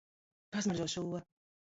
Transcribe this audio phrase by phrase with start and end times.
[0.55, 1.03] Pasmaržo šo.